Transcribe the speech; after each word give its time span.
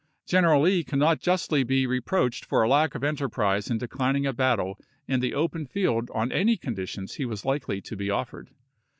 General 0.25 0.63
Lee 0.63 0.83
cannot 0.83 1.19
justly 1.21 1.61
be 1.63 1.85
reproached 1.85 2.43
for 2.43 2.63
a 2.63 2.67
lack 2.67 2.95
of 2.95 3.03
enterprise 3.03 3.69
in 3.69 3.77
declining 3.77 4.25
a 4.25 4.33
battle 4.33 4.79
in 5.07 5.19
the 5.19 5.35
open 5.35 5.67
field 5.67 6.09
on 6.11 6.31
any 6.31 6.57
conditions 6.57 7.13
he 7.13 7.25
was 7.25 7.45
likely 7.45 7.81
to 7.81 7.95
be 7.95 8.09
offered. 8.09 8.49